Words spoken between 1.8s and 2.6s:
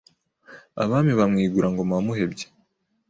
wa Muhebyi